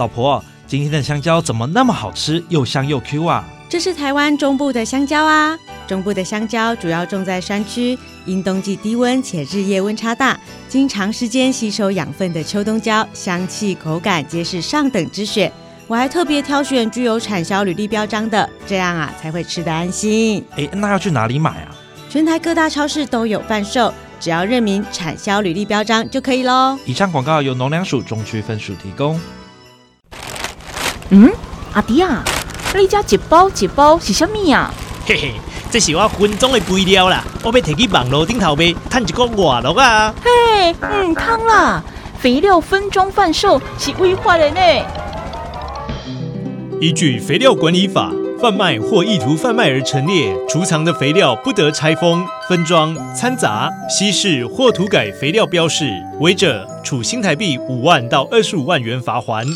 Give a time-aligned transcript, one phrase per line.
[0.00, 3.44] 老婆，今天的香蕉怎么那么好吃，又香又 Q 啊？
[3.68, 5.54] 这是台湾中部的香蕉啊。
[5.86, 10.40] 中部的香蕉主要种在山区，因冬季低温且日夜温差大，
[10.70, 15.52] 经长时间吸收养分的秋冬蕉，香气口感皆是上等之选。
[15.86, 20.42] 我还特别挑选具有产销履历标章的，这样啊才会吃得安心。
[20.56, 21.76] 哎，那要去哪里买啊？
[22.08, 26.78] 全台各大超市都有贩售，只要认明产销履历标章就可以喽。
[26.86, 29.20] 以上广告由农粮署中区分署提供。
[31.10, 31.30] 嗯，
[31.72, 32.24] 阿弟啊，
[32.74, 34.72] 你家一包一包是什么呀？
[35.06, 35.32] 嘿嘿。
[35.72, 40.12] 这是我分装的肥料啦，我要提去网络顶头卖，赚一个外乐啊！
[40.20, 41.80] 嘿，嗯，汤啦，
[42.18, 44.60] 肥料分装贩售是违法的呢。
[46.80, 59.46] 依据肥料管理法，贩卖或意图贩卖而陈列、储藏的肥料不得拆封、分装、掺杂、稀释或涂改肥料标示，违者处新台币五万到二十五万元罚锾。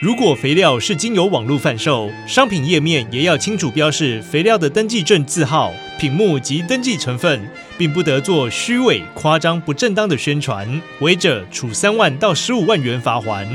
[0.00, 7.38] 如果肥料是经由网络贩售，商品页面也要清楚标示肥料的登记证字号、品目及登记成分，
[7.76, 10.66] 并不得做虚伪、夸张、不正当的宣传，
[11.00, 13.46] 违者处三万到十五万元罚锾。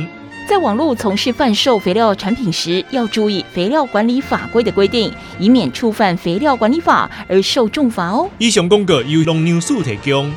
[0.48, 8.30] 在网络从事贩售肥料产品时，要注意肥料管理法规的规定，以免触犯肥料管理法而受重罚哦。
[8.38, 10.32] 以上公告由农粮署提供。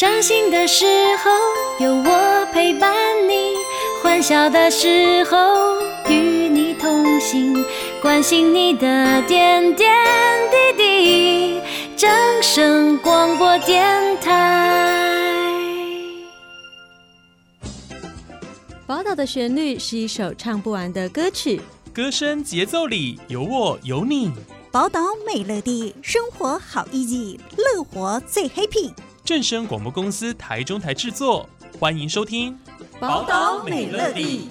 [0.00, 0.86] 伤心的时
[1.18, 1.30] 候
[1.78, 2.90] 有我陪伴
[3.28, 3.52] 你，
[4.02, 5.36] 欢笑的时候
[6.08, 7.62] 与你同行，
[8.00, 9.94] 关心你的点点
[10.50, 11.60] 滴滴。
[11.98, 12.10] 正
[12.42, 15.52] 声广播电台。
[18.86, 21.60] 宝岛的旋律是一首唱不完的歌曲，
[21.92, 24.32] 歌声节奏里有我有你。
[24.72, 28.94] 宝岛美乐地，生活好 easy，乐活最 happy。
[29.30, 31.48] 正声广播公司台中台制作，
[31.78, 32.52] 欢迎收听
[32.98, 34.48] 《宝岛美乐地》。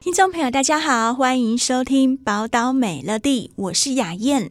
[0.00, 4.50] 听众朋友，大家好，欢迎收听《宝岛美乐地》，我是雅燕。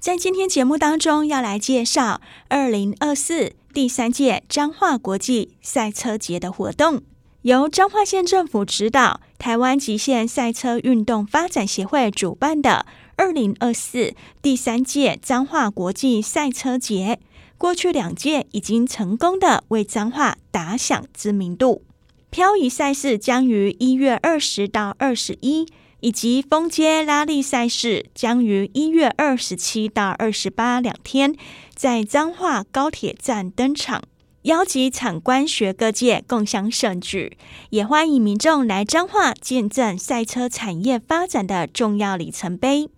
[0.00, 3.59] 在今天节目当中，要来介绍二零二四。
[3.72, 7.02] 第三届彰化国际赛车节的活动，
[7.42, 17.20] 由彰化县政府指导，台湾极限赛车运动发展协会主办的二零二四第三届彰化国际赛车节，
[17.56, 21.84] 过去两届已经成功的为彰化打响知名度。
[22.30, 25.66] 漂移赛事将于一月二十到二十一，
[26.00, 31.34] 以及风街拉力赛事将于一月二十七到二十八两天。
[31.74, 34.02] 在彰化高铁站登场，
[34.42, 37.38] 邀集场官学各界共享盛举，
[37.70, 42.90] 也欢迎民众来彰化见证赛车产业发展的重要里程碑。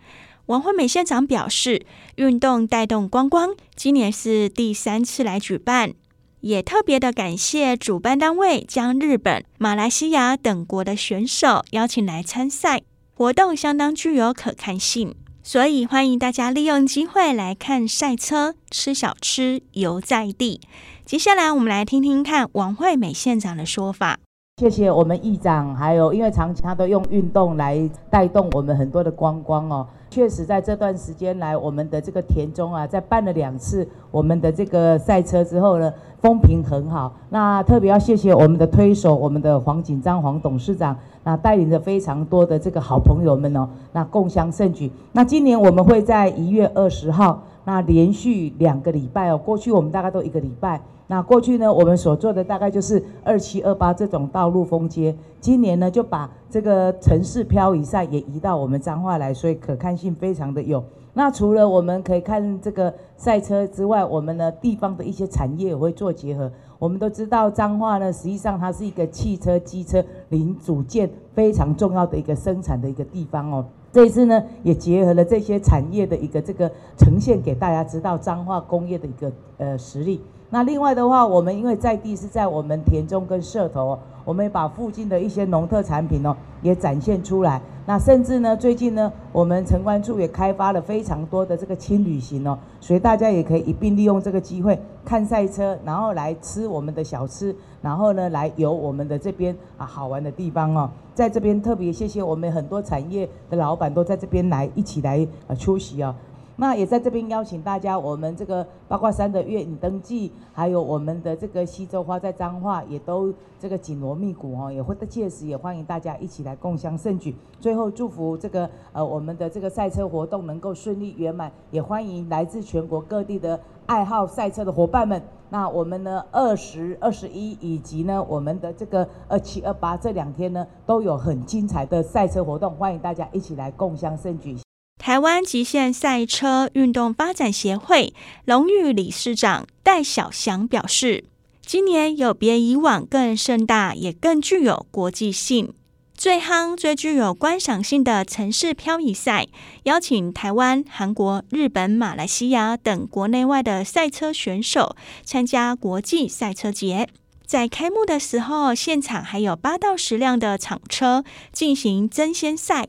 [0.46, 1.86] 王惠美县长表示，
[2.16, 5.94] 运动带动观光，今年是第三次来举办，
[6.40, 12.82] 也特别的感谢主办单位将日本、马来西亚等国的选手邀请来参赛，
[13.22, 15.14] 活动相当具有可看性。
[15.44, 20.60] 所以欢迎大家利用机会来看赛车、吃小吃、游在地。
[21.04, 24.18] 接下来我们来听听看王惠美县长的说法。
[24.56, 29.86] 谢谢我们议长，还有因为长期他都用运动来带动我们很多的观光哦。
[30.12, 35.90] 确实在这段时间来，我们的这个田中啊，在办了两次我们的这个赛车之后呢，
[36.20, 37.14] 风评很好。
[37.30, 40.94] 那特别要谢谢我们的推手，我们的黄锦章黄董事长。
[41.24, 44.92] 那带领着非常多的这个好朋友们哦，那共襄盛举。
[45.12, 49.38] 那今年我们会在一月二十号，那连续两个礼拜哦。
[49.38, 50.78] 过去我们大概都一个礼拜。
[51.06, 55.14] 那过去呢，我们所做的大概就是二七二八这种道路封街。
[55.42, 60.82] 今年呢，就把这个城市漂移赛也移到我们彰化来，所以可看性非常的有。
[61.14, 66.48] 那除了我们可以看这个赛车之外，我们呢地方的一些产业也会做结合。
[66.78, 73.64] 我们都知道彰化呢，实际上它是一个汽车、机车零组件非常重要的一个生产的一个地方哦。
[73.90, 80.20] 这一次呢，也结合了这些产业的一个这个呈现给大家知道彰化工业的一个呃实力。
[80.50, 87.60] 那另外的话，我们因为在地是在我们田中跟社头，我们也把附近的一些农特产品哦也展现出来。
[87.84, 100.88] 那甚至呢，最近呢，我们城关处也开发了非常多的这个轻旅行哦，所以大家也可以一并利用这个机会看赛车，然后来吃我们的小吃，然后呢来游我们的这边啊好玩的地方哦。
[101.12, 106.14] 在这边特别谢谢我们很多产业的老板都在这边来一起来呃出席哦。
[106.56, 117.34] 那也在这边邀请大家，我们这个八卦山的月影登记，还有我们的这个西州花在彰化，也都这个紧锣密鼓哦，也会届时也欢迎大家一起来共襄盛举。
[117.58, 125.20] 最后祝福这个呃我们的这个赛车活动能够顺利圆满，也欢迎来自全国各地的爱好赛车的伙伴们。
[125.50, 134.56] 那我们呢二十二十一以及呢我们的这个二七二八这两天呢都有很精彩的赛车活动，欢迎大家一起来共襄盛举。
[135.04, 138.14] 台湾极限赛车运动发展协会
[138.44, 141.24] 荣誉理事长戴小祥表示，
[141.66, 145.74] 今年有别以往更盛大，也更具有国际性。
[146.16, 149.48] 最夯、最具有观赏性的城市漂移赛，
[149.82, 154.94] 邀请台湾、韩国、日本、马来西亚等国内外的赛车选手
[155.24, 157.08] 参加国际赛车节。
[157.44, 162.86] 在开幕的时候，现场还有八到十辆的厂车进行争先赛。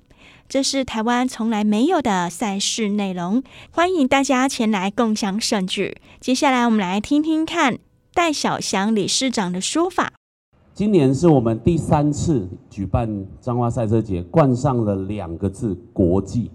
[0.53, 3.41] 这是台湾从来没有的赛事内容，
[3.71, 5.97] 欢迎大家前来共享盛举。
[6.19, 7.79] 接下来，我们来听听看
[8.13, 10.13] 戴小祥理事长的说法。
[10.71, 16.51] 今年是我们第三次举办彰化赛车节，冠上了两个字“国际”。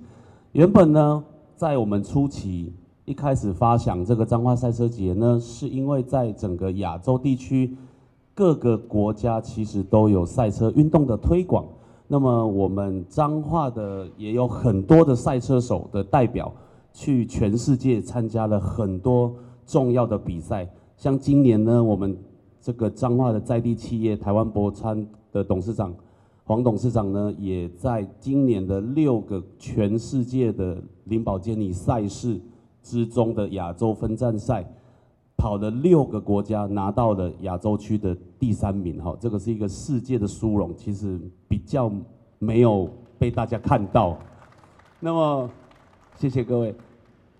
[0.55, 1.25] 原本呢，
[1.57, 2.73] 在我们初期
[3.05, 7.77] 一开始发想这个彰化赛车节呢，是因为在整个亚洲地区
[8.33, 11.67] 各个国家其实都有赛车运动的推广。
[12.09, 16.51] 那么我们彰化的也有很多的赛车手的代表
[16.93, 19.33] 去全世界参加了很多
[19.67, 20.67] 重要的比赛，
[20.97, 22.17] 像今年呢，我们
[22.61, 25.95] 这个彰化的在地企业台湾博参的董事长
[26.45, 32.41] 黄董事长呢，也在今年的六个全世界的林宝坚尼赛事
[32.83, 34.65] 之中的亚洲分站赛。
[35.41, 41.19] 跑了六个国家，拿到了亚洲区的第三名，哈，这个是一个世界的殊荣，其实
[41.49, 41.91] 比较
[42.39, 42.89] 没有
[43.19, 44.17] 被大家看到。
[45.01, 45.51] 那么，
[46.17, 46.75] 谢谢各位。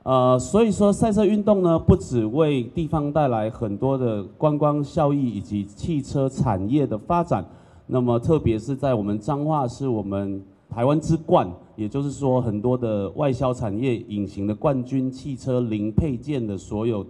[0.03, 7.45] 呃，所以说赛车运动呢，不只为地方带来很多的观光效益以及汽车产业的发展，
[7.87, 17.07] 那么特别是在我们彰化，是我们台湾之冠，也就是说很多的外销产业隐形的冠军，汽车零配件的所有。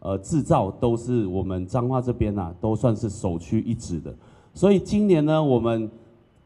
[0.00, 4.14] 呃，制造都是我们彰化这边呐、啊，都算是首屈一指的。
[4.54, 5.90] 所以今年呢，我们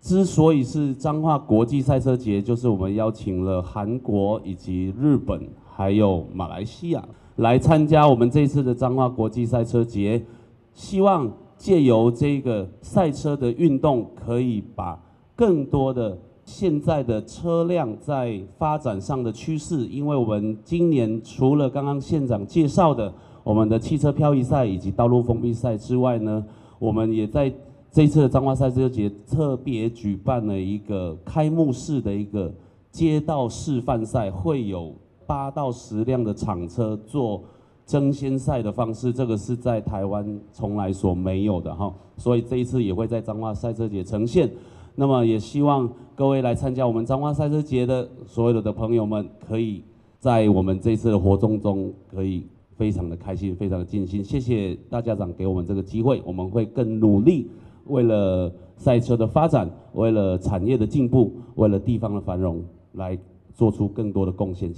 [0.00, 7.04] 之所以是彰化国际赛车节，就是我们邀请了韩国以及日本，还有马来西亚
[7.36, 10.24] 来参加我们这次的彰化国际赛车节，
[10.72, 14.98] 希望借由这个赛车的运动，可以把
[15.36, 23.12] 更多的现在的车辆在发展上的趋势，因为我们今年除了刚刚县长介绍的。
[23.42, 26.44] 我们的汽车漂移赛以及道路封闭赛之外呢，
[26.78, 27.52] 我们也在
[27.90, 32.52] 这次的彰化赛车节特别举办了一个开幕式的一个
[32.92, 34.94] 街道示范赛，会有
[35.26, 37.42] 八到十辆的厂车做
[37.86, 44.48] 争先赛的方式，这个是在台湾从来所没有的哈，所以这一次也会在彰化赛车节呈现。
[44.94, 49.82] 那么也希望各位来参加我们彰化赛车节的所有的朋友们，可以
[50.18, 52.44] 在我们这次的活动中可以。
[52.80, 57.46] 非常的开心，非常的尽心，谢谢大家长给我们这个机会，我们会更努力，
[57.84, 63.18] 为了赛车的发展，为了产业的进步，为了地方的繁荣，来
[63.52, 64.72] 做出更多的贡献。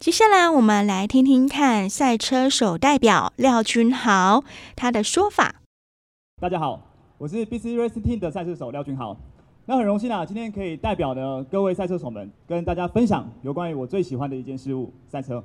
[0.00, 4.42] 接下来，我们来听听看赛车手代表廖君豪
[4.74, 5.62] 他的说法。
[6.40, 6.82] 大家好，
[7.16, 9.16] 我是 BC Racing Team 的赛车手廖君豪。
[9.66, 15.44] 那很荣幸啊，今天可以代表呢各位赛车手们，跟大家分享有关于我最喜欢的一件事物——赛车。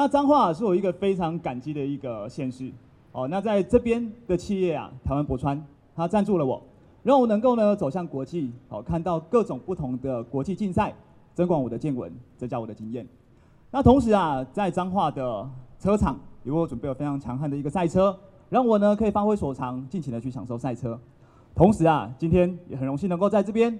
[0.00, 2.70] 那彰化是我一个非常感激的一个县市，
[3.10, 5.60] 哦，那在这边的企业啊，台湾博川，
[5.96, 6.62] 他赞助了我，
[7.02, 10.94] 让我能够呢走向国际，好看到各种不同的国际竞赛，
[11.34, 13.04] 增广我的见闻，增加我的经验。
[13.72, 15.50] 那同时啊，在彰化的
[15.80, 18.16] 车厂，也为我准备了非常强悍的一个赛车，
[18.50, 20.96] 让我呢可以发挥所长，尽情的去享受赛车。
[21.56, 23.76] 同时啊，今天也很荣幸能够在这边，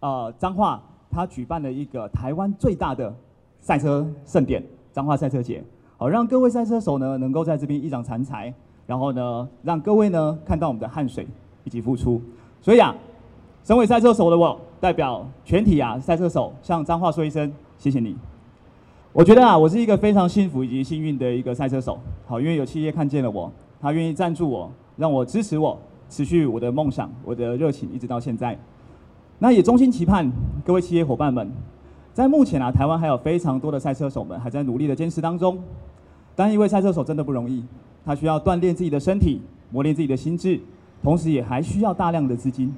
[0.00, 3.14] 呃，彰化他举办了一个台湾最大的
[3.60, 4.60] 赛车盛典。
[4.92, 5.62] 彰化赛车节，
[5.96, 8.52] 好，让各位赛车手呢能够在这边一展长才，
[8.86, 11.26] 然后呢，让各位呢看到我们的汗水
[11.64, 12.20] 以及付出。
[12.60, 12.94] 所以啊，
[13.62, 18.16] 身为赛车手的我，代表全体啊赛车手向彰化说一声谢谢你。
[19.12, 21.98] 我觉得啊，我是一个非常幸福以及幸运的一个赛车手。
[22.26, 25.78] 好，因为有企业看见了我，他愿意赞助我，让我支持我，
[26.08, 28.58] 持续我的梦想，我的热情一直到现在。
[29.38, 30.30] 那也衷心期盼
[30.64, 31.50] 各位企业伙伴们。
[32.12, 35.58] 在目前啊，台湾还有非常多的赛车手们还在努力的坚持当中。
[36.34, 37.64] 当一位赛车手真的不容易，
[38.04, 39.40] 他需要锻炼自己的身体，
[39.70, 40.58] 磨练自己的心智，
[41.02, 42.74] 同时也还需要大量的资金。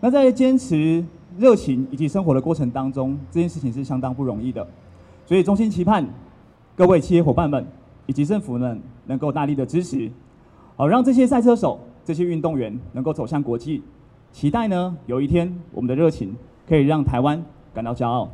[0.00, 1.04] 那在坚持
[1.38, 4.66] 热情以及生活的过程当中，这件事情是相当不容易的。
[5.26, 6.04] 所以衷心期盼
[6.74, 7.64] 各位企业伙伴们
[8.06, 10.10] 以及政府们能够大力的支持，
[10.76, 13.82] 好让这些赛车手、这些运动员能够走向国际。
[14.32, 16.34] 期待呢，有一天我们的热情
[16.66, 17.42] 可以让台湾
[17.74, 18.28] 感到骄傲。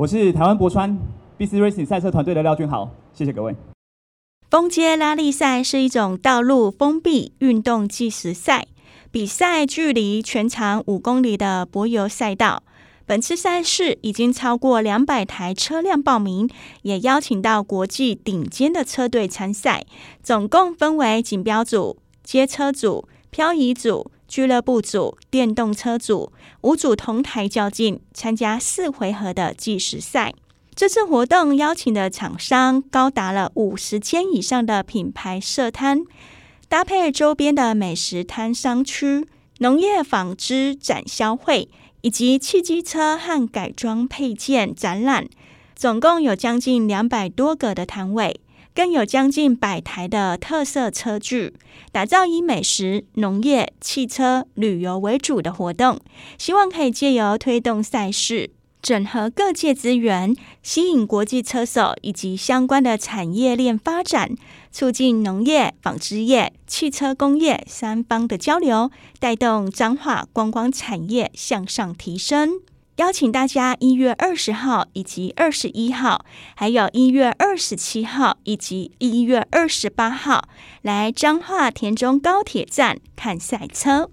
[0.00, 0.98] 我是台湾博川
[1.38, 3.54] BC Racing 赛车团队的廖俊豪，谢谢各位。
[4.48, 8.66] 封街拉力赛是一种道路封闭运动计时赛，
[9.10, 12.62] 比赛距离全长五公里的柏油赛道。
[13.04, 16.48] 本次赛事已经超过两百台车辆报名，
[16.80, 19.84] 也邀请到国际顶尖的车队参赛。
[20.22, 30.32] 总共分为锦标组、街车组、漂移组、俱乐部组、电动车组五组同台较劲，参加四回合的计时赛。
[30.76, 36.04] 这次活动邀请的厂商高达了五十间以上的品牌设摊，
[36.68, 39.26] 搭配周边的美食摊商区、
[39.58, 41.68] 农业纺织展销会。
[42.02, 45.28] 以及汽机车和改装配件展览，
[45.76, 48.40] 总共有将近两百多个的摊位，
[48.74, 51.54] 更有将近百台的特色车具，
[51.92, 55.98] 打造以美食、农业、汽车、旅游为主的活动，
[56.38, 58.50] 希望可以借由推动赛事，
[58.80, 64.34] 整合各界资源，吸引国际车手以及相关的产业链发展，
[64.70, 72.60] 促进农业、纺织业、汽车工业三方的交流，带动彰化观光产业向上提升。
[73.00, 80.46] 邀请大家一月二十号以及二十一号，还有一月二十七号以及一月二十八号，
[80.82, 84.06] 来彰化田中高铁站看赛车。